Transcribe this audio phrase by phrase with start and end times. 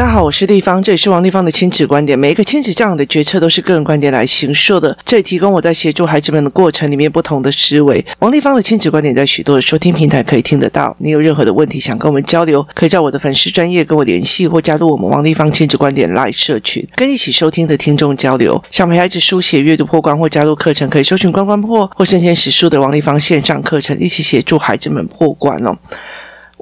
[0.00, 2.18] 大家好，我是丽芳，这里是王立芳的亲子观点。
[2.18, 8.02] 每一个亲子教养的决策都是个人观点来形塑的，这里提供我在协助孩子们的过程里面不同的思维。
[8.20, 10.96] 王立芳的亲子观点在许多的收听平台可以听得到。
[11.00, 18.64] 你有任何的问题想跟我们交流，可以在我的粉丝专业跟我联系，或加入我们王立芳亲子观点 Live 社群，跟一起收听的听众交流。
[18.70, 25.76] 想陪孩子书写阅读破关或加入课程，可以搜寻关关破或生鲜识书的王立芳线上课程，一起协助孩子们破关哦。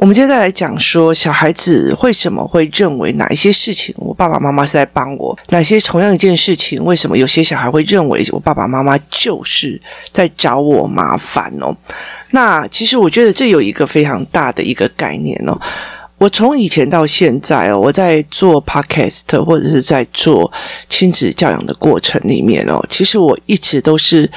[0.01, 5.37] 我们接下来讲说，小孩子为什么会认为哪一些事情我爸爸妈妈是在帮我？
[5.49, 9.81] 哪些同样一件事情，为什么有些小孩会认为我爸爸妈妈就是
[10.13, 11.77] 在找我麻烦哦？
[12.31, 15.61] 那其实我觉得这有一个非常大的一个概念哦。
[16.19, 20.51] 我从以前到现在哦，我在做 podcast 或者是在做
[20.89, 24.31] 亲子教养的过程里面哦，其实我一直都是。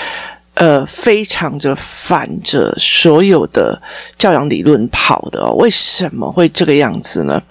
[0.55, 3.81] 呃，非常的反着所有的
[4.17, 7.41] 教养理论跑的，为什么会这个样子呢？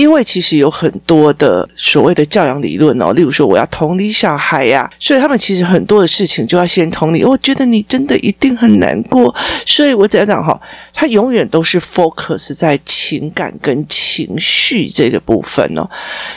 [0.00, 7.22] 因为其实有很多的所谓的教养理论哦，例如说我要同理小孩呀、所以他们其实很多的事情就要先同理。
[7.22, 9.34] 我觉得你真的一定很难过，
[9.66, 10.58] 所以我怎样讲哈，
[10.94, 15.86] 他永远都是 focus 在情感跟情绪这个部分哦，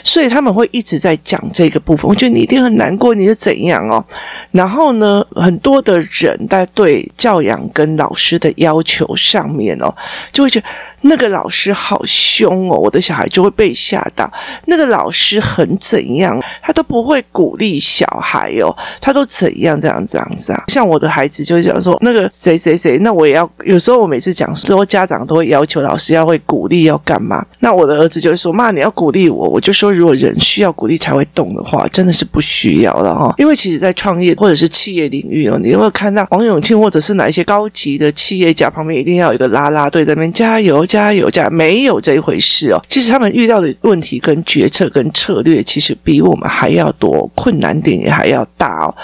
[0.02, 2.06] 所以他们会一直在讲这个部分。
[2.06, 4.04] 我觉得你一定很难过，你是怎样哦？
[4.50, 9.90] 然后呢，很多的人在对教养跟老师的要求上面哦，
[10.30, 10.66] 就会觉得。
[11.06, 14.30] 那个老师好凶哦，我的小孩就会被吓到。
[14.66, 20.64] 那个老师很怎样，他都不会鼓励小孩哦，他都怎样这样这样子啊？
[20.68, 23.48] 像我的孩子就讲说，那个谁谁谁，那我也要。
[23.64, 27.44] 有时候我每次讲说，家长都会要求老师要会鼓励，要干嘛？
[27.60, 29.48] 那我的儿子就会说，妈，你要鼓励我。
[29.48, 33.34] 我就说，如果人需要鼓励才会动的话，真的是不需要了哈。
[33.36, 40.86] 因为其实，在创业或者是企业领域哦，你有没有看到王永庆或者是哪一些高级的企业家旁边一定要有一个啦啦队在那边加油。
[40.94, 41.28] 加油！
[41.28, 42.80] 加没有这一回事哦。
[42.88, 48.94] 其实他们遇到的问题跟决策跟策略，其实比我们还要多，困难点也还要大哦。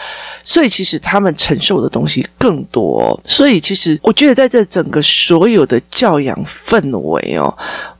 [0.44, 3.20] 所以其实他们承受的东西更多。
[3.24, 7.52] 所以其实我觉得，在这整个所有的教养氛围哦。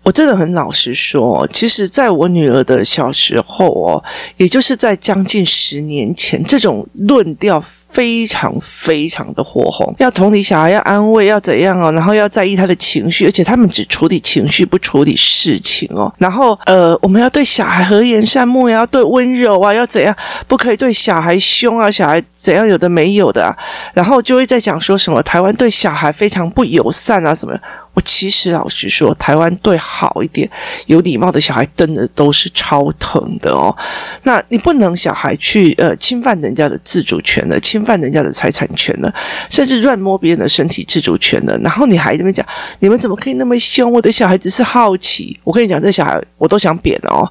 [0.02, 4.02] 我真的很老实说，其实在我女儿的小时候哦，
[4.38, 7.62] 也就是在将近十年前，这种论调
[7.92, 16.12] 非常非常的火红，要同理小孩，要安慰，要怎样哦，然后要在意他的情绪，而且他们只处理情绪，不处理事情哦。
[16.18, 20.14] 然后呃，我们要对小孩和颜善目，要对温柔啊，要怎样，
[20.46, 23.50] 不可以对小孩凶啊，小孩怎样有的没有的啊，
[23.92, 27.58] 然后就会在讲说什么台湾对小孩非常不友善啊什么。
[27.92, 30.48] 我其实老实说，台湾对好一点、
[30.86, 33.76] 有礼貌的小孩，真的都是超疼的哦。
[34.22, 39.10] 那你不能小孩去呃侵犯人家的自主权的，侵侵犯人家的财产权了，
[39.48, 41.56] 甚至乱摸别人的身体自主权了。
[41.60, 42.44] 然后你还这么讲，
[42.80, 43.90] 你们怎么可以那么凶？
[43.90, 45.38] 我的小孩只是好奇。
[45.42, 47.26] 我跟你讲，这小孩我都想扁哦。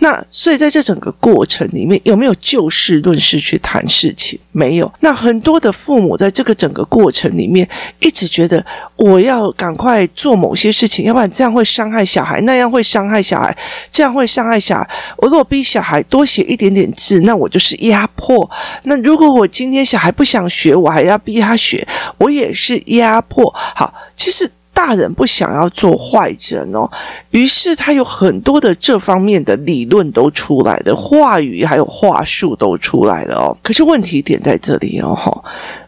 [0.00, 4.36] 那所以在这整个过程里面，有没有就事论事去谈事情？
[4.50, 4.92] 没有。
[4.98, 7.68] 那很多的父母在这个整个过程里面，
[8.00, 8.64] 一直觉得
[8.96, 10.08] 我要赶快。
[10.14, 13.54] 做某些事情，要不然这样会伤害小孩，那样会伤害小孩，
[13.90, 14.88] 这样会伤害小孩。
[15.18, 18.48] 我如果逼小孩多写一点点字，那我就是压迫。
[18.84, 21.86] 那如果我今天小孩不想学，我还要逼他学，
[22.18, 23.52] 我也是压迫。
[23.54, 26.90] 好，其实大人不想要做坏人哦，
[27.30, 33.56] 于是他有很多的这方面的理论都出来的，话语还有话术都出来了哦。
[33.62, 35.44] 可是问题点在这里哦，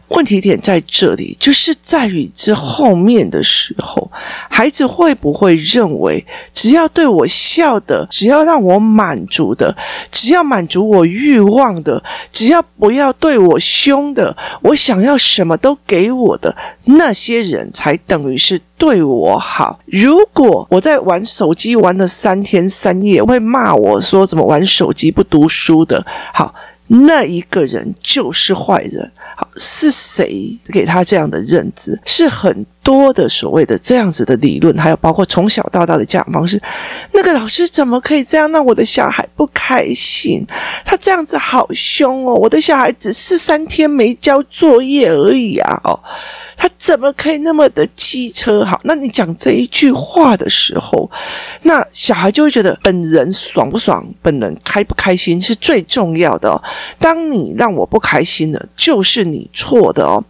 [0.09, 4.09] 问题点在这里，就是在于这后面的时候，
[4.49, 9.75] 孩子会不会认为，只要对我笑的，只要让我满足的，
[10.09, 12.01] 只要满足我欲望的，
[12.31, 19.79] 只要不要对我凶的，我想要什么都给我的那些人，才等于是对我好。
[19.85, 26.53] 如果我在玩手机玩了三天三夜，会骂我说怎么玩手机不读书的，好。
[26.89, 31.99] 那一个人就是坏人，好，是谁给他这样的认知？
[32.05, 36.61] 是很多的所谓的这样子的理论，还有包括从小到大的教养方式。
[37.11, 40.45] 那个老师怎么可以这样让我的小孩不开心？
[40.85, 42.33] 他这样子好凶哦！
[42.33, 45.79] 我的小孩只是三天没交作业而已啊！
[45.83, 45.99] 哦。
[46.59, 48.65] 他怎么可以那么的机车？
[48.65, 51.07] 好，那你讲这一句话的时候，
[51.61, 56.59] 那小孩就会觉得本人爽不爽，本人开不开心是最重要的哦。
[56.97, 60.23] 当你让我不开心的，就是你错的哦。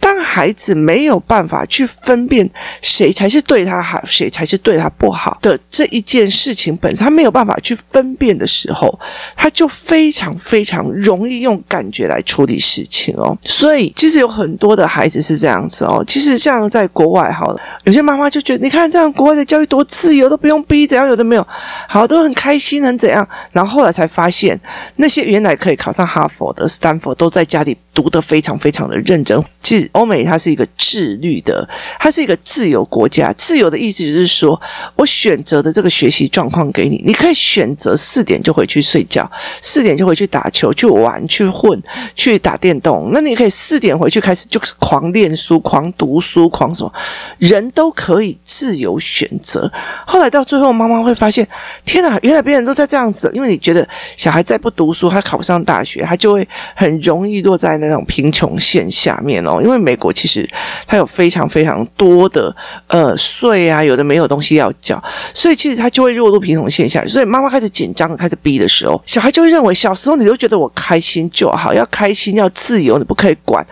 [0.00, 2.48] 当孩子没有办法去分辨
[2.80, 8.98] 谁才是对他好，谁才是对他不好的这一件事情本身，他没有办法去分辨的时候，
[9.36, 13.36] 他就非常非常容易用感觉来处理事情哦。
[13.42, 16.04] 所以，其实有很多的孩子是这样子哦。
[16.06, 21.46] 其实像在国外，好了，有些妈妈就觉得，你看这样国外的教育多自由，都不用逼，怎样有的没有，
[21.88, 23.26] 好，都很开心，很怎样。
[23.52, 24.58] 然后后来才发现，
[24.96, 29.42] 那些原来可以考上哈佛的、斯坦福，都在家里读得非常非常的认真。
[29.68, 31.68] 其实欧美它是一个自律的，
[32.00, 33.30] 它是一个自由国家。
[33.34, 34.58] 自由的意思就是说，
[34.96, 39.30] 我选择的这个学习状况给你，你可以选择四点就回去睡觉，
[39.60, 41.78] 四点就回去打球、去玩、去混、
[42.14, 43.10] 去打电动。
[43.12, 46.90] 那你可以四点回去开始就是狂练书、狂读书、狂什么，
[47.36, 49.70] 人都可以自由选择。
[50.06, 51.46] 后来到最后，妈妈会发现，
[51.84, 53.30] 天哪，原来别人都在这样子。
[53.34, 53.86] 因为你觉得
[54.16, 59.57] 小孩再不读书，他考不上大学，他就会很容易落在那种贫穷线下面哦。
[59.62, 60.48] 因为美国其实
[60.86, 62.54] 它有非常非常多的
[62.86, 65.02] 呃税啊，有的没有东西要缴，
[65.32, 67.04] 所以其实他就会落入贫穷线下。
[67.06, 73.64] 所以妈妈开始紧张，开始逼的时候，小孩就会认为小时候你都觉得我开心就好，要开心要自由，你不可以管。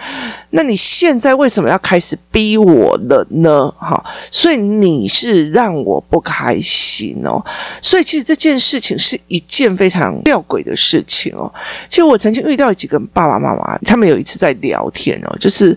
[0.51, 3.71] 那你现在为什么要开始逼我了呢？
[3.79, 7.45] 哈，所以你是让我不开心哦。
[7.83, 11.53] 所以其实这件事情是一件非常吊诡的事情哦。
[11.91, 15.76] 其实我曾经遇到几个爸爸妈妈，他们有一次在聊天哦，就是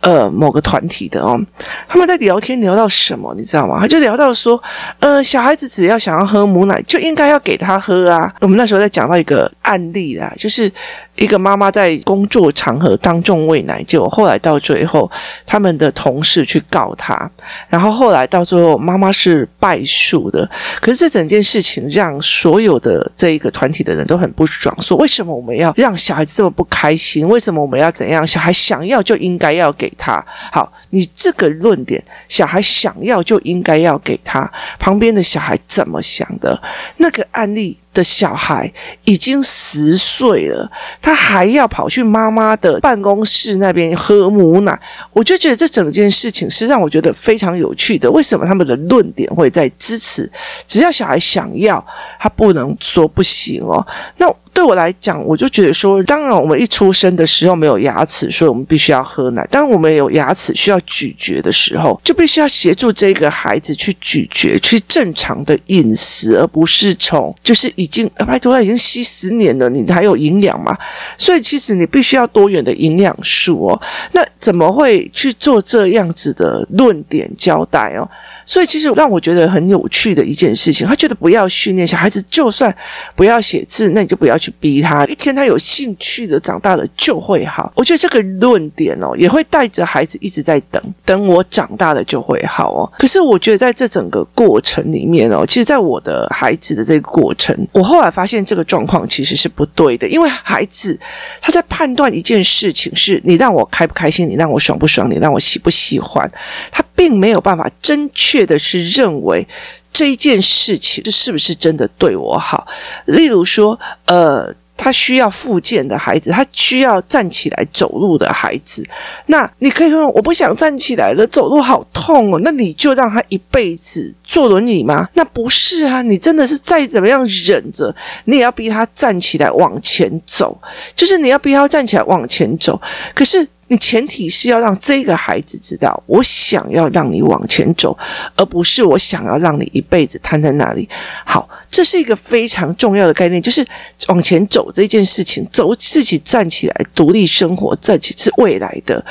[0.00, 1.40] 呃某个团体的哦，
[1.88, 3.78] 他们在聊天聊到什么，你知道吗？
[3.80, 4.62] 他就聊到说，
[5.00, 8.32] 呃，小孩子只要想要喝母奶，就应该要给他喝啊。
[8.40, 10.70] 我们那时候在讲到一个案例啦，就是。
[11.16, 15.10] 一个妈妈在工作场合当众喂奶，结果后来到最后，
[15.44, 17.30] 他们的同事去告他，
[17.68, 20.48] 然后后来到最后，妈妈是败诉的。
[20.80, 27.26] 可是这整件事情让所有的这一个团体的人都很不爽，说为什么我们要让小孩子这么不开心？
[27.26, 28.26] 为什么我们要怎样？
[28.26, 30.24] 小孩想要就应该要给他。
[30.52, 34.50] 好，你这个论点，小孩想要就应该要给他。
[34.78, 36.60] 旁边的小孩怎么想的？
[36.98, 37.76] 那个案例。
[37.96, 38.70] 的小孩
[39.04, 40.70] 已经十岁了，
[41.00, 44.78] 他还要跑去妈妈的办公室那边喝母奶，
[45.12, 48.10] 我就觉得这整件事情是让我觉得非常有趣的。
[48.10, 50.30] 为什么他们的论点会在支持？
[50.66, 51.84] 只要小孩想要，
[52.20, 53.84] 他不能说不行哦。
[54.18, 54.26] 那。
[54.56, 59.46] 对我来讲，我就觉得说，当然我们一出生的时候没有牙齿，所以我们必须要喝奶。
[59.50, 70.74] 当我们有牙齿需要咀嚼的时候，就必须要协助这个孩子去咀嚼，去正常的饮食，而不是从就是已经拜托他已经吸十年了，你还有营养吗？
[71.18, 73.82] 所以其实你必须要多元的营养素哦。
[74.12, 78.08] 那怎么会去做这样子的论点交代哦？
[78.46, 82.74] 所以其实让我觉得很有趣的一件事情，他觉得不要训练小孩子，就算
[83.16, 85.04] 不要写字，那你就不要去逼他。
[85.06, 87.72] 一天他有兴趣的，长大了就会好。
[87.74, 92.92] 我觉得这个论点哦，也会带着孩子一直在等，等我长大了就会好哦。
[92.96, 100.96] 可是我觉得在这整个过程里面哦，其实在我的孩子的这个过程，我后来发现这个状况其实是不对的，因为孩子
[101.42, 106.30] 他在判断一件事情是你让我开不开心，你让我爽不爽，你让我喜不喜欢，
[106.70, 108.35] 他并没有办法正确。
[108.36, 109.46] 确的是认为
[109.90, 112.66] 这一件事情这是不是真的对我好？
[113.06, 118.86] 例如说，呃，他需要复健的孩子，他需要站起来走路的孩子，
[119.28, 125.08] 那你可以说我不想站起来了，走路好痛哦，那你就让他一辈子坐轮椅吗？
[125.14, 127.94] 那不是啊，你真的是再怎么样忍着，
[128.26, 130.54] 你也要逼他站起来往前走，
[130.94, 132.78] 就是你要逼他站起来往前走，
[133.14, 133.48] 可是。
[133.68, 137.96] 你前提是要让这个孩子知道，我想要让你往前走，
[138.36, 140.88] 而不是我想要让你一辈子瘫在那里。
[141.24, 143.66] 好，这是一个非常重要的概念，就是
[144.08, 149.04] 往前走这件事情，走自己站起来，独立生活，站起是未来的。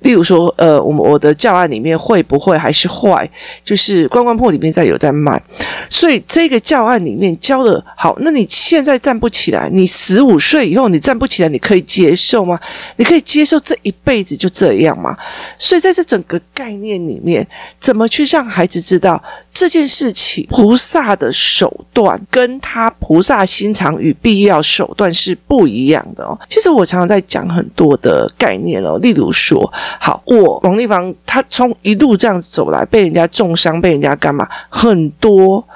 [0.00, 3.28] 例如说，呃，我们我的教案里面会不会还是坏？
[3.64, 5.40] 就是观光破里面在有在卖，
[5.88, 8.16] 所以这个教案里面教的好。
[8.20, 12.58] 那你现在站不起来，你十五岁以后你站不起来，你可以接受吗？
[12.96, 15.16] 你可以接受这一辈子就这样吗？
[15.58, 17.46] 所以在这整个概念里面，
[17.78, 19.22] 怎么去让孩子知道？
[19.52, 26.38] 这件事情，菩萨的手段跟他菩萨心肠与必要手段是不一样的哦。
[26.48, 35.66] 其实我常常在讲很多的概念哦，例如说，好，我王丽芳，他从一路这样子走来，被人家重伤，被人家干嘛很多。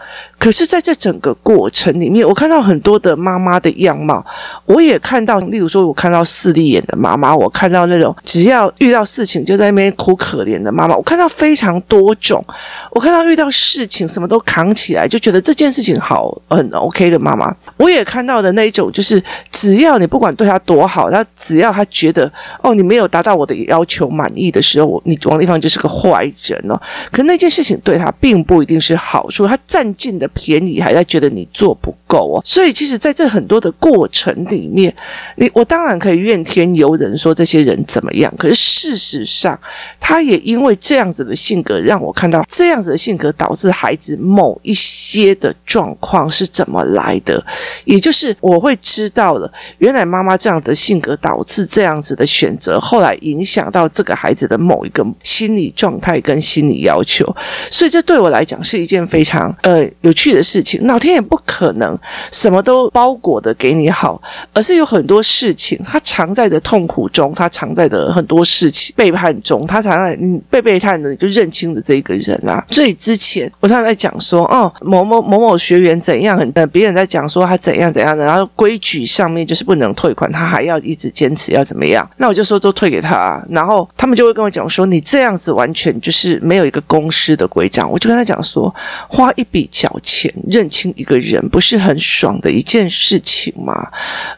[0.44, 4.22] 可是，在这整个过程里面，我看到很多的妈妈的样貌，
[4.66, 12.44] 我也看到，例如说，我看到势利眼的妈妈，我看到那种只要遇到事情就在那边哭可怜的妈妈，我看到非常多种，
[12.90, 22.30] 我看到遇到事情什么都扛起来，就觉得这件事情好很 OK 的妈妈，我也看到的那一种，就是只要你不管对她多好，她只要她觉得
[22.62, 26.78] 哦，你没有达到我的要求满意的时候，我你王丽芳就是个坏人哦。
[27.10, 30.30] 可那件事情对她并不一定是好处，她占尽的。
[30.34, 34.94] 便宜还在觉得你做不够哦，所以其实在这很多的过程里面，
[35.36, 38.32] 你我当然可以怨天尤人，说这些人怎么样。
[38.36, 39.58] 可是事实上，
[39.98, 47.44] 他也因为这样子的性格，让我看到这样子的性格导致孩子某一些的状况是怎么来的。
[47.84, 57.24] 也就是我会知道了，原来妈妈这样的性格导致这样子的选择，后来影响到这个孩子的某一个心理状态跟心理要求。
[57.70, 60.24] 所以这对我来讲是一件非常呃有趣。
[60.24, 61.94] 去的事情，老天也不可能
[62.32, 64.18] 什么都包裹的给你好，
[64.54, 72.64] 而是有很多事情，他藏在的痛苦中，他藏在的很多事情背叛中，他藏在你被背叛的，就认清的这一个人啊。
[72.70, 88.74] 所以之前我常常在讲说，哦，某某某某学员怎样，很，别人在讲说他怎样怎样的，然后规矩上面就是不能退款，他还要一直坚持要怎么样，那我就说都退给他啊，然后他们就会跟我讲说，你这样子完全就是没有一个公司的规章，我就跟他讲说，
[89.06, 89.92] 花一笔缴。
[90.04, 93.90] 前认清一个人不是很爽的一件事情吗？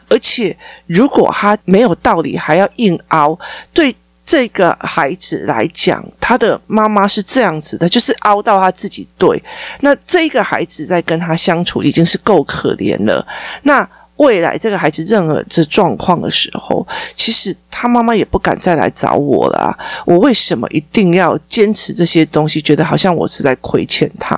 [0.09, 0.55] 而且
[0.87, 3.37] 如果他没有道理还要硬凹，
[3.73, 3.93] 对
[4.25, 9.43] 这个孩子来讲，他的妈妈是这样子的，就是凹到他自己对。
[9.81, 13.25] 那这个孩子在跟他相处已经是够可怜了。
[13.63, 17.55] 那未来这个孩子任何这状况的时候，其实。
[17.79, 19.77] 他妈妈也不敢再来找我了。
[20.03, 22.59] 我为什么一定要坚持这些东西？
[22.59, 24.35] 觉得好像我是在亏欠他。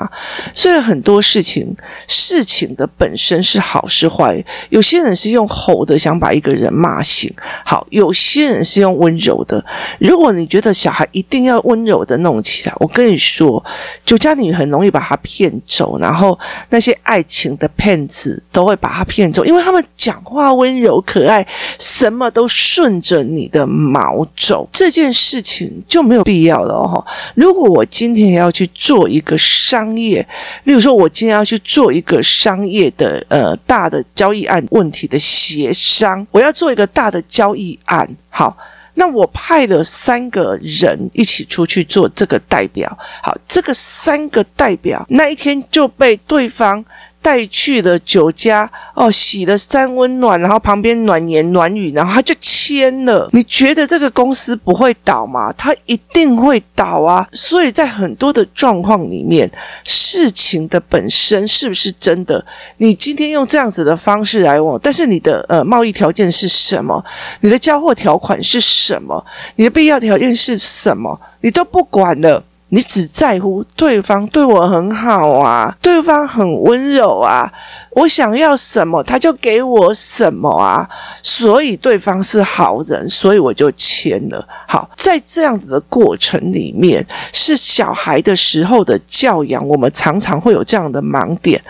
[0.54, 1.74] 所以很多事情，
[2.06, 4.44] 事情的本身是好是坏。
[4.68, 9.64] 有些人是用吼的想把一个人骂醒，好；有些人是用温柔的。
[10.00, 13.64] 如果你觉得小孩一定要温柔的弄起来，我跟你说，
[14.04, 16.38] 酒家女很容易把他骗走，然后
[16.72, 21.48] 那些爱情的骗子都会把他骗走，因为他们讲话温柔可爱，
[21.80, 23.29] 什么都顺着。
[23.36, 27.06] 你的毛走这件事情就没有必要了哈。
[27.36, 30.28] 如果我今天要去做一个商业，
[30.64, 38.58] 例如说，我今天要去做一个商业的呃大的交易案问题的协商，我要做一个大的交易案，好，
[38.96, 46.84] 那我派了三个人一起出去做这个代表，好，这个三个代表那一天就被对方。
[47.22, 53.30] 带去了酒家哦，洗了三温暖，然后旁边暖言暖语，然后他就签了。
[53.34, 55.54] 你觉得这个公司不会倒吗？
[55.54, 57.28] 他一定会倒啊！
[57.32, 59.50] 所以在很多的状况里面，
[59.84, 62.44] 事情的本身是不是真的？
[62.78, 67.04] 你今天用这样子的方式来问，但是你的呃贸易条件是什么？
[67.42, 69.24] 你的交货条款是什么？
[69.56, 71.20] 你的必要条件是什么？
[71.42, 72.44] 你都不管了。
[72.70, 77.52] 你只在乎对方对我很好啊，对方很温柔啊，
[77.92, 80.88] 我想要什么他就给我什么啊，
[81.24, 84.48] 所以对方是好人，所以我就签了。
[84.68, 91.62] 好，在这样子的过程里面，是小孩的时候的教养，我们常常会有这样的盲点。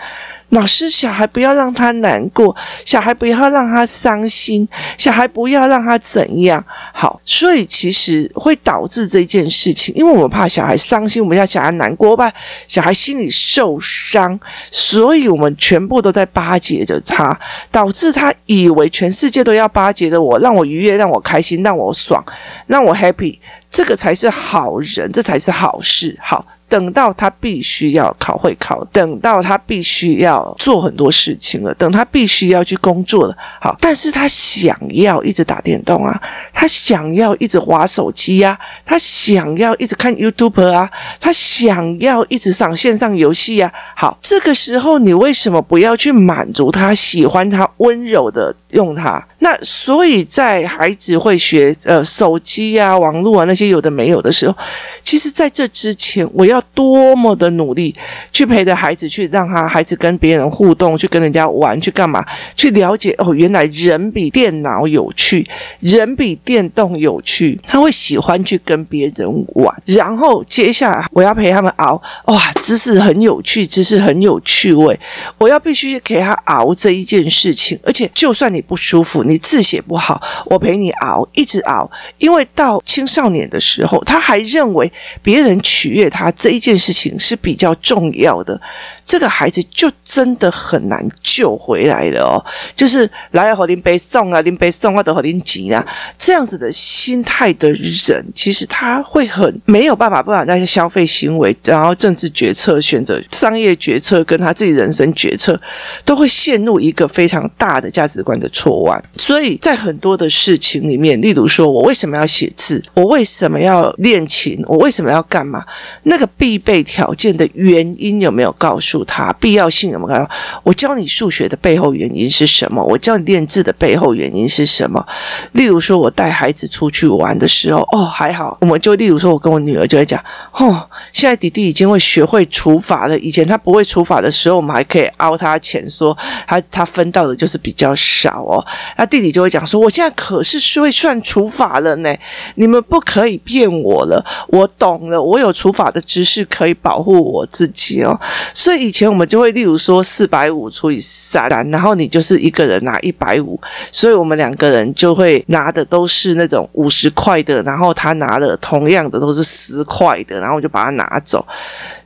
[0.50, 2.54] 老师，小孩不要让他难过，
[2.84, 6.64] 小孩不要让他伤心，小孩不要让他怎样。
[6.92, 12.30] 好，所以其实会导致这件事情，因为我们怕小孩伤心，我们要小孩难过，怕
[12.66, 14.38] 小孩心里受伤，
[14.70, 17.38] 所以我们全部都在巴结着他，
[17.70, 22.24] 导致他以为全世界都要巴结着我，让我愉悦，让我开心，让我爽，
[22.66, 23.38] 让我 happy，
[23.70, 26.18] 这个才是好人，这才是好事。
[26.20, 26.44] 好。
[26.70, 36.22] 等到他必须要考会考，等到他必须要做很多事情了，等他必须要去工作了，好，但是他想要一直打电动啊，
[36.54, 49.20] 他想要一直滑手机啊，他想要一直看 YouTube 啊，他想要一直上线上游戏啊，好，这个时候你为什么不要去满足他，喜欢他温柔的用他？
[49.40, 54.56] 那所以在孩子会学呃手机啊、网络啊那些有的没有的时候，
[55.02, 56.59] 其实在这之前我要。
[56.60, 57.94] 要多么的努力
[58.30, 62.24] 去陪着孩子，去让他孩子跟别人互动，去跟人家玩，去干嘛？
[62.54, 65.48] 去了解哦，原来人比电脑有趣，
[65.80, 69.82] 人比电动有趣，他会喜欢去跟别人玩。
[69.86, 74.98] 然后接下来我要陪他们熬，哇，知识很有趣，知识很有趣味，
[75.38, 77.78] 我要必须给他熬这一件事情。
[77.82, 84.90] 而且就算你不舒服，你字写不好，我陪你熬，一直熬，因为到青少年的时候，他还认为
[85.22, 88.60] 别人取悦他这一件事情是比较重要的。
[89.04, 92.44] 这个孩子就真的很难救回来了哦，
[92.76, 95.84] 就是来和您背诵啊，您背诵啊，都和林急啊，
[96.18, 105.60] 这样子的心态的人，其实他会很没有办法，不管那些消费行为，然后政治决策、选择商业决策，跟他自己人生决策，
[106.04, 108.90] 都会陷入一个非常大的价值观的错误。
[109.14, 115.64] 所以在很多的事情里面，例如说我为什么要写字，我为什么要练琴，我为什么要干嘛，
[116.04, 119.04] 那个必备条件的原因有没有告诉？
[119.04, 120.34] 他必要性有没有告诉他？
[120.62, 122.82] 我教你数学的背后原因是什么？
[122.82, 125.06] 我教你练字的背后原因是什么？
[125.52, 130.18] 例如说，我带孩子出去玩的时候，哦，还好，我们就例如说，我跟我女儿就会讲，
[130.52, 133.18] 哦，现在弟弟已经会学会除法了。
[133.18, 136.16] 以前他不会除法的时候，我们还可以凹他钱，说
[136.46, 138.64] 他他分到的就是比较少哦。
[138.96, 142.10] 那弟弟就会讲说，我现在可是会算除法了呢，
[142.54, 148.20] 你们不可以骗我了，我懂了，我有除法的知识是可以保护我自己哦，
[148.52, 148.80] 所以。
[148.80, 153.60] 以前我们就会，例如说四百五除以三，然后你就是一个人拿一百五，
[153.92, 161.46] 所以我们两个人就会拿的都是那种五十块的，然后他拿了同样的都是十块的，然后我就把它拿走。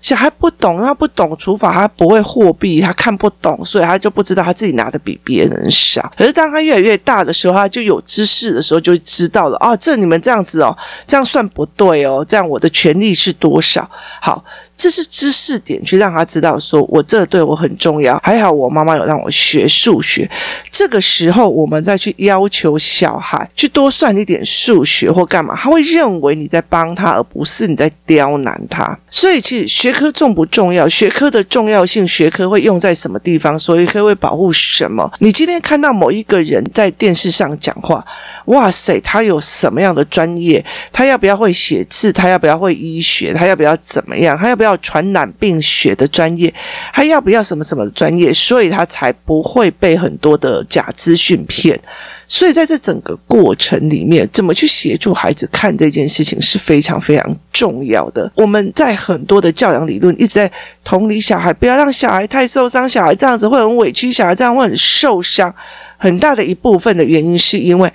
[0.04, 6.12] 小孩不懂，他不懂除法，他不会货币，他看不懂，所以他就不知道他自己拿的比别人少。
[6.14, 13.90] 可是当他越来越大的时候，他就有知识的时候，就知道了哦，这你们这样子哦，这样算不对哦，这样我的权利是多少？
[14.20, 14.44] 好。
[14.76, 18.20] 这是知识点，去让他知道说，我这对我很重要。
[18.22, 20.28] 还好我妈妈有让我学数学。
[20.70, 28.98] 这个时候，我们再去要求小孩去多算一点数学或干嘛，他会认为你在帮他，而不是你在刁难他。
[29.08, 30.88] 所以，其实学科重不重要？
[30.88, 33.58] 学科的重要性，学科会用在什么地方？
[33.58, 35.10] 所以，学科会保护什么？
[35.20, 38.04] 你今天看到某一个人在电视上讲话，
[38.46, 40.62] 哇塞，他有什么样的专业？
[40.92, 42.12] 他要不要会写字？
[42.12, 43.32] 他要不要会医学？
[43.32, 44.36] 他要不要怎么样？
[44.36, 44.63] 他要不要？
[44.64, 46.52] 要传染病学的专业，
[46.92, 48.32] 还要不要什么什么的专业？
[48.32, 51.78] 所以他才不会被很多的假资讯骗。
[52.26, 58.32] 所以在这整个过程里面，怎么去协助孩子看这件事情是非常非常重要的。
[58.34, 60.50] 我们在很多的教养理论一直在
[60.82, 65.54] 同理小孩，不要让小孩太受伤，小孩这样子会很委屈，小孩这样会很受伤。
[65.96, 67.92] 很大的一部分的原因是因为。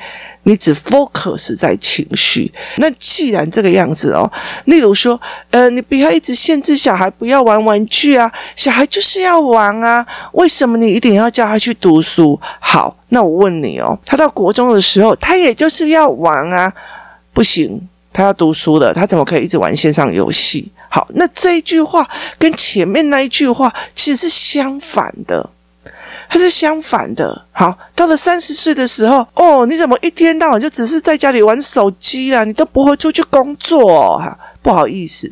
[0.50, 4.27] 你只 focus 在情绪，那既然这个样子哦，
[4.65, 5.20] 例如说，
[5.51, 12.39] 呃，你不要一直限制小孩不要玩玩具啊，小孩就是要玩啊，为什么你一定要叫他去读书？
[12.60, 16.74] 好，那我问你哦，他到国中的时候，他也就是要玩啊，
[17.32, 17.79] 不行，
[18.12, 20.72] 他要读书的，他怎么可以一直玩线上游戏？
[20.89, 25.48] 好，那这一句话跟前面那一句话其实是相反的。
[26.30, 27.46] 它是相反的。
[27.52, 32.44] 好，到了三十岁的时候，哦，你怎么一天到晚就只是在家里玩手机啊？
[32.44, 34.18] 你都不会出去工作？
[34.20, 35.30] 哈，不好意思，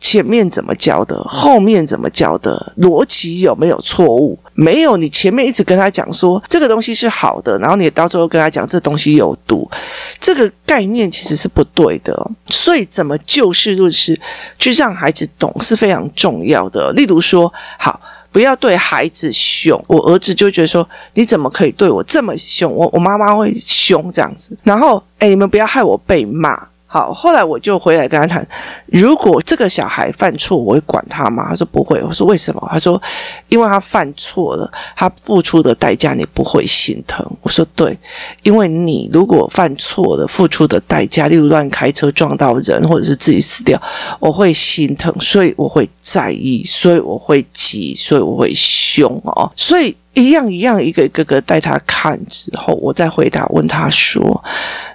[0.00, 4.38] 前面怎么教的，后面怎么教的，逻辑有没有错误？
[4.54, 9.70] 没有，你前面一直跟他讲说这个东西是好的，然后你到最后跟他讲这东西有毒，
[10.18, 12.30] 这个概念其实是不对的。
[12.48, 14.18] 所以，怎么就事论事
[14.58, 16.90] 去让孩子懂是非常重要的。
[16.92, 18.00] 例如说，好。
[18.38, 22.72] 不要对孩子凶，我儿子就觉得说，你怎么可以对我这么凶？
[22.72, 26.56] 我我妈妈会凶这样子，然后诶，你们不要害我被骂。
[26.90, 28.48] 好，后来我就回来跟他谈，
[28.86, 31.48] 如果这个小孩犯错，我会管他吗？
[31.50, 32.02] 他说不会。
[32.02, 32.68] 我说为什么？
[32.72, 33.00] 他说
[33.48, 37.22] 因为他犯错了，他付出的代价你不会心疼。
[37.42, 37.94] 我说对，
[38.42, 43.78] 因为你如果犯错了，付出的代价，例如乱开车撞到人，或者是自己死掉，
[44.18, 49.94] 我会心疼，所以我会在意，所以我会急，所以我会凶哦，所以。
[50.18, 54.42] 一样一样，一个一个个带他看之后，我再回答问他说：“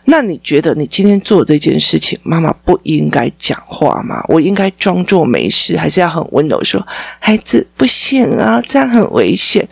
[0.06, 4.22] 那你觉得你今天做这件事情，妈妈不应该讲话吗？
[4.28, 6.86] 我应该装作没事，还是要很温柔说，
[7.20, 9.66] 孩子不行啊，这样很危险。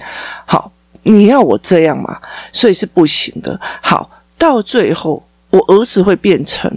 [0.46, 0.72] 好，
[1.04, 2.18] 你要我这样吗？
[2.54, 3.60] 所以是不行的。
[3.82, 6.72] 好，到最后，我儿子会变成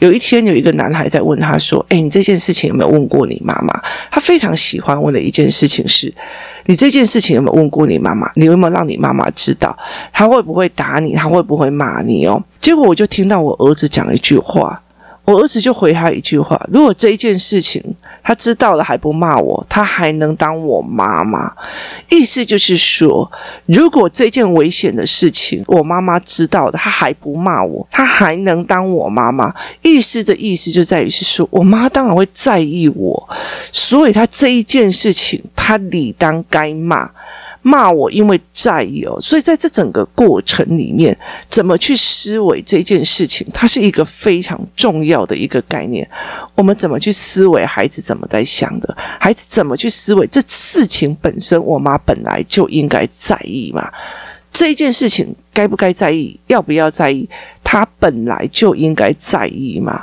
[0.00, 3.72] 有一天有一个男孩在问他说：‘诶，你这件事情有没有问过你妈妈？’
[4.10, 6.12] 他非常喜欢问的一件事情是。”
[6.68, 8.30] 你这件事情有没有问过你妈妈？
[8.34, 9.74] 你有没有让你妈妈知道？
[10.12, 11.14] 她会不会打你？
[11.14, 12.42] 她会不会骂你哦？
[12.58, 14.78] 结果我就听到我儿子讲一句话，
[15.28, 17.82] 我儿子就回他一句话：如果这一件事情
[18.22, 21.52] 他知道了还不骂我，他还能当我妈妈？
[22.08, 23.30] 意思就是说，
[23.66, 29.54] 如果这件危险的事情我妈妈知道了，他还不骂我，他还能当我妈妈？
[29.82, 33.28] 意思的意思就在于是说，我妈当然会在意我，
[33.70, 37.10] 所以他这一件事情，他理当该骂。
[37.68, 41.14] 骂我，因为在意哦，所以在这整个过程里面，
[41.50, 46.08] 怎么去思维这件事情，它是一个非常重要的一个概念。
[46.54, 53.92] 我们怎么去思维孩子怎么在想的，孩子怎么去思维这事情本身，我妈本来就应该在意嘛。
[54.50, 57.28] 这一件事情该不该在意，要不要在意，
[57.62, 60.02] 他本来就应该在意嘛。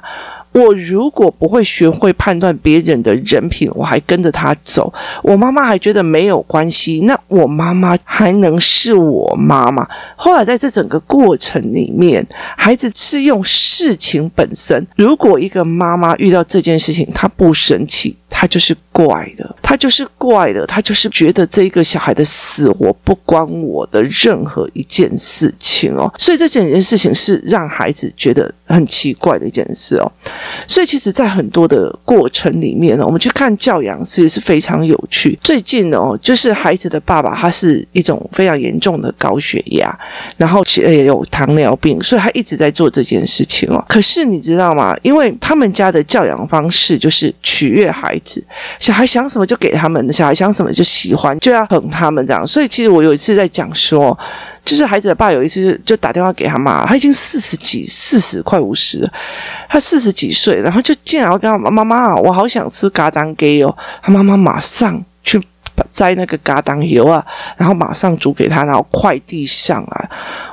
[0.56, 4.92] 我如果不会学会判断别人的人品，我还跟着他走，
[5.22, 9.86] 我妈妈还觉得没有关系，那我妈妈还能是我妈妈？
[10.16, 14.88] 后来在这整个过程里面，孩子是用事情本身。
[14.96, 18.16] 如果一个妈妈遇到这件事情，她不生气。
[18.38, 30.12] 他就是怪的，他就是怪的，他就是觉得这个小孩的死活不关我的任何一件事情哦，所以这整件事情是让孩子觉得很奇怪的一件事哦。
[30.68, 35.40] 所以其实，在很多的过程里面呢，我们去看教养，其实是非常有趣。
[35.42, 39.98] 最近哦，就是孩子的爸爸，他是一种非常严重的高血压，
[40.36, 43.84] 然后也有糖尿病，所以他一直在做这件事情哦。
[43.88, 44.94] 可是你知道吗？
[45.02, 48.25] 因为他们家的教养方式就是取悦孩子。
[48.80, 52.46] 小孩想什么就给他们，小孩想什么就喜欢，就要哄他们这样。
[52.46, 54.18] 所以其实我有一次在讲说，
[54.64, 59.10] 就是孩子的爸有一次就打电话给他妈，他已经四十几、四十快五十，
[59.70, 65.42] 他四十几岁，然后就进来跟他妈妈妈，我好想吃咖当鸡哦，他妈妈马上去
[65.90, 67.26] 摘那个咖当油啊，
[67.58, 70.10] 然后马上煮给他，然后快递上来。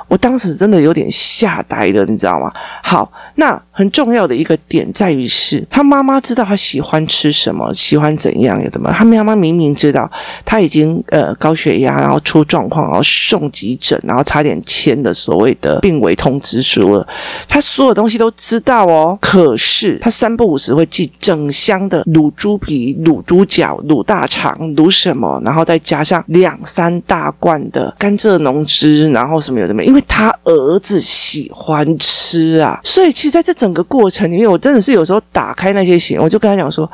[0.07, 2.51] 我当时真的有点吓呆了，你知道吗？
[2.81, 8.93] 好，那很重要的一个点在于是，他妈妈知道他喜欢吃什么，喜欢怎样，有的吗？
[8.95, 10.09] 他妈妈明明知道
[10.45, 17.07] 他已经呃高血压，然后出状况，然后送急诊，然后差点签的所谓的病危通知书了，
[17.47, 19.17] 他所有东西都知道哦。
[19.21, 30.03] 可是他三不五时会寄整箱的卤猪皮、卤猪脚、卤大肠、卤什么，然后再加上两三大罐的甘蔗浓汁，然后什么有的没，因为。
[30.07, 36.89] 他儿子喜欢吃啊，所以其实在这整个过程里面，我真的是有时候打开那些行，我就跟他讲说。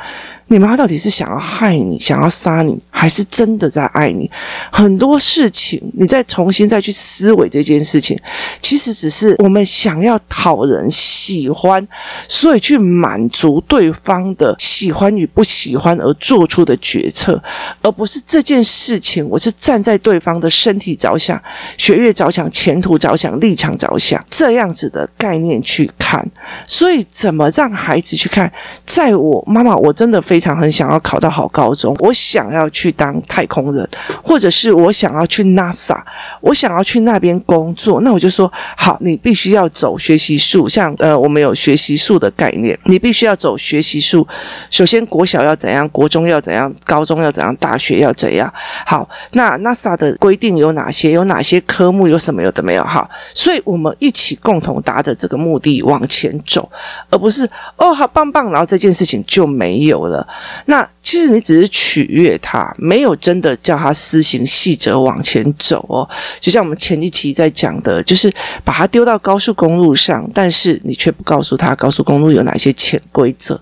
[0.51, 4.29] 你妈到底是想要害你，想要杀你，还是真的在爱你？
[4.71, 8.19] 很多事情，你再重新再去思维这件事情，
[8.59, 11.87] 其实只是我们想要讨人喜欢，
[12.27, 17.39] 所以去满足对方的喜欢与不喜欢而做出的决策，
[17.83, 21.39] 而不是这件事情，我是站在对方的身体着想、
[21.77, 26.27] 学业着想、前途着想、立场着想这样子的概念去看。
[26.65, 28.51] 所以，怎么让孩子去看？
[28.83, 30.38] 在我妈妈，我真的非。
[30.39, 33.85] 非常很想要考到好高中，我想要去当太空人，
[34.23, 36.01] 或者是我想要去 NASA，
[36.39, 37.99] 我想要去那边工作。
[37.99, 44.25] 那我就说好，你必须要走学习术，像呃，我们有学习术的概念，你必须要走学习术。
[44.71, 48.49] 首先，国小要怎样，国中要怎样，高中要怎样，大学要怎样。
[48.85, 51.11] 好，那 NASA 的规定有哪些？
[51.11, 52.07] 有哪些科目？
[52.07, 52.41] 有什么？
[52.41, 52.83] 有的没有？
[52.85, 56.71] 好，所以我们一起共同达着这个目的往前走，
[57.09, 57.43] 而不是
[57.75, 60.25] 哦，好棒棒，然后这件事情就没有了。
[60.65, 66.07] 那其实你只是取悦他，没有真的叫他施行细则往前走哦。
[66.39, 68.31] 就像我们前一期在讲的，就是
[68.63, 73.59] 把他丢到高速公路上，但是你却不告诉他高速公路有哪些潜规则。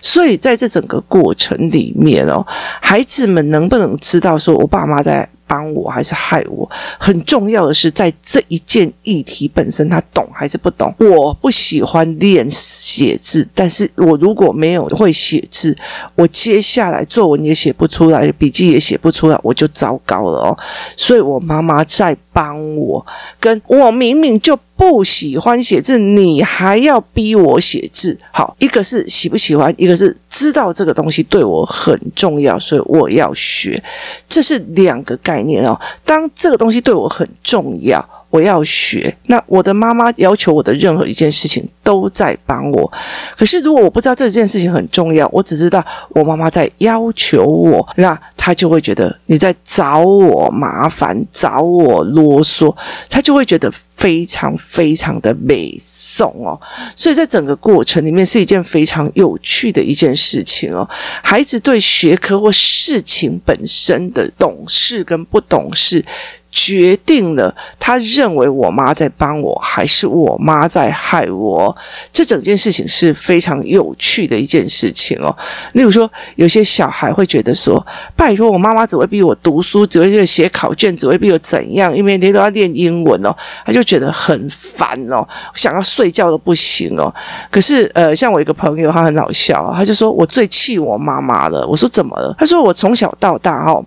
[0.00, 2.46] 所以在这整个过程里面哦，
[2.80, 6.70] 孩子们能不能知道说，我爸妈在帮我还是害我？
[6.96, 10.94] 很重要的是，在这一件议题本身，他懂还是不懂？
[11.00, 15.76] 我不喜欢练写字，但是我如果没有会写字，
[16.14, 20.58] 我接下来作文也写不出来，笔记也写不出来，我就糟糕了哦。
[20.96, 23.04] 所以我妈妈在帮我，
[23.38, 28.18] 跟我明明就不喜欢写字，你还要逼我写字。
[28.32, 33.82] 好，一个是喜不喜欢，一个是知道这个东西对我很重要，所以我要学，
[34.26, 35.78] 这是两个概念哦。
[36.02, 38.02] 当这个东西对我很重要。
[38.30, 39.14] 我要学。
[39.26, 42.90] 那我的妈妈要求我的任何一件事情都在帮我。
[43.36, 52.74] 可是如果我不知道这件事情很重要，我只知道我妈妈在要求我，那她就会觉得你在找我麻烦，找我啰嗦，
[53.08, 56.58] 她就会觉得非常非常的美送哦。
[56.94, 60.88] 所以在整个过程里面是一件非常有趣的一件事情哦。
[61.22, 66.04] 孩子对学科或事情本身的懂事跟不懂事。
[66.50, 71.74] 决定了他认为我妈在帮我，还是我妈在害我。
[72.12, 75.34] 这整件事情是非常有趣的一件事情哦。
[75.72, 77.84] 例如说，有些小孩会觉得说
[78.16, 81.96] ：“拜托，我妈妈只会逼我读书，只会写考卷，只会逼我怎样？
[81.96, 83.34] 因为每天都要练英文哦。”
[83.64, 87.12] 他就觉得很烦哦，想要睡觉都不行哦。
[87.50, 91.66] 可是，呃，像我一个朋友，他很好笑，他就说我最气我妈妈了。
[91.66, 92.34] 我说怎么了？
[92.38, 93.84] 他说我从小到大哦，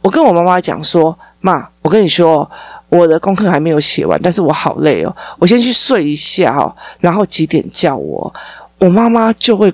[0.00, 1.16] 我跟我妈妈讲说。
[1.46, 2.50] 妈，我跟你说，
[2.88, 8.34] 我的功课还没有写完，但是我好累哦，我先去睡一下哦，然后几点叫我，
[8.78, 9.72] 我妈妈就会。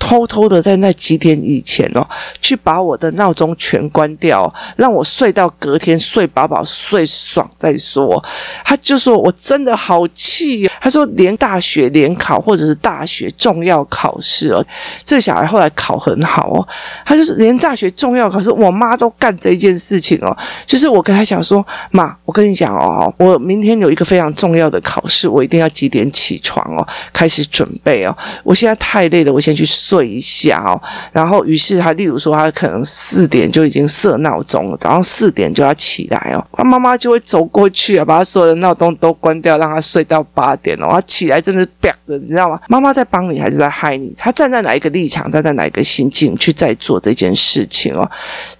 [0.00, 2.04] 偷偷的在那几点以前哦，
[2.40, 8.20] 去把我的闹钟全关掉，让我睡到隔天睡饱饱睡爽再说。
[8.64, 14.64] 他就说我真的好气，他说连大学联考或者是大学重要考试哦，
[15.04, 16.66] 这个小孩后来考很好哦，
[17.04, 20.36] 他就是连大学重要考试，我妈都干这件事情哦。
[20.64, 28.16] 就是我跟他讲说，妈，我跟你讲哦，我明天有一个非常重要的考试，我一定要几点起床哦，开始准备哦。
[28.42, 36.46] 我现在太累了，我先去睡一下哦，然后于是他，例如说，他可能四点就已经设闹钟了，早上四点就要起来哦。
[36.52, 40.86] 他妈妈就会走过去啊，把他所有的闹钟都关掉，让他睡到八点哦。
[40.92, 42.60] 他起来真的是啪的，你知道吗？
[42.68, 44.14] 妈妈在帮你还是在害你？
[44.16, 48.08] 他站在哪一个立场，站在哪一个心境去在做这件事情哦？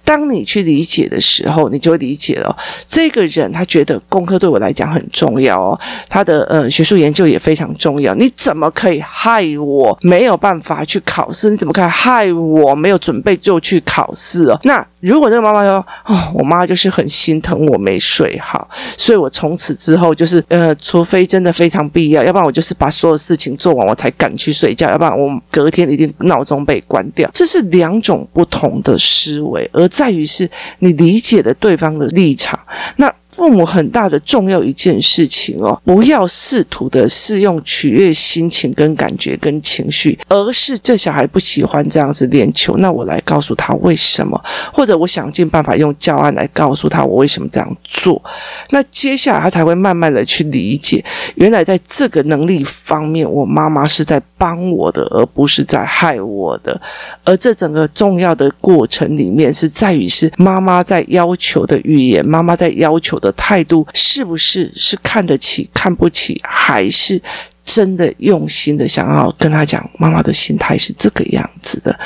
[0.03, 2.53] 当你去理解的时候，你就会理解了。
[2.85, 8.13] 这个人他觉得功课对我来讲很重要哦，他的呃学术研究也非常重要。
[8.15, 11.20] 你怎么可以害我没有办法去考？
[11.21, 14.59] 考试，你怎么可以害我没有准备就去考试哦？
[14.63, 27.29] 那如果这个妈妈说，哦，我妈就是很心疼我没睡好，所以我从此之后就是，呃，除非真的非常必要，要不然我就是把所有事情做完，我才敢去睡觉，要不然我隔天一定闹钟被关掉。
[27.31, 32.59] 这是两种不同的思维，而在于是你理解了对方的立场，
[32.95, 33.13] 那。
[33.31, 44.39] 父母很大的重要一件事情哦，不要试图的是用取悦心情跟感觉跟情绪，而是这小孩不喜欢这样子练球，那我来告诉他为什么，
[44.73, 48.21] 或者我想尽办法用教案来告诉他我为什么这样做，
[48.69, 51.03] 那接下来他才会慢慢的去理解，
[51.35, 56.79] 原来在这个能力方面，我妈妈是在帮我的，而不是在害我的，
[57.23, 67.21] 而这整个重要的过程里面是在于是妈妈在要求的语言，妈妈在要求的态度是不是是看得起、看不起，还是
[67.63, 69.87] 真的用心的想要跟他讲？
[69.97, 71.97] 妈妈的心态是这个样子的，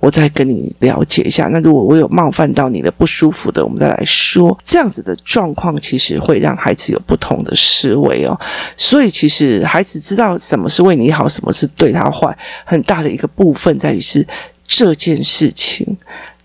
[0.00, 1.46] 我再跟你了解一下。
[1.46, 4.58] 那如果我有冒犯到你的不舒服的，我们再来说。
[4.64, 8.38] 这样子的状况其实会让孩子有不同的思维哦。
[8.76, 14.26] 所以其实孩子知道什么是为你好，什么是对他坏，很大的一个部分在于是
[14.66, 15.96] 这件事情。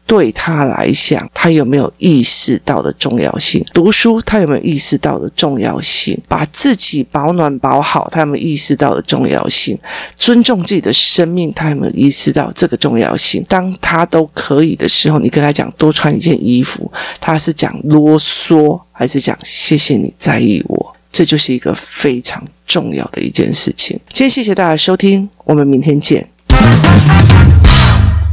[0.09, 3.63] 对他来讲，他有没有意识到的重要性？
[3.71, 6.19] 读书，他有没有意识到的重要性？
[6.27, 9.77] 把自己保暖保好，他有没有意识到的重要性？
[10.15, 13.45] 尊重自己的生命，他有没有意识到这个重要性？
[13.47, 16.91] 当他都可以的时候，你跟他讲多穿一件衣服，
[17.21, 20.95] 他是讲啰嗦，还是讲谢谢你在意我？
[21.11, 23.99] 这就是一个非常重要的一件事情。
[24.11, 26.27] 今天谢谢大家收听，我们明天见。